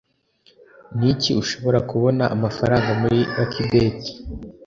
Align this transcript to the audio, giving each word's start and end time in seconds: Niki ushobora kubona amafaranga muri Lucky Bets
Niki 0.97 1.31
ushobora 1.41 1.79
kubona 1.89 2.23
amafaranga 2.35 2.89
muri 3.01 3.19
Lucky 3.35 3.63
Bets 3.69 4.07